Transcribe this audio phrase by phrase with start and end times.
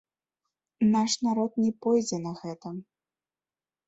[0.95, 2.67] Наш народ не пойдзе на гэта.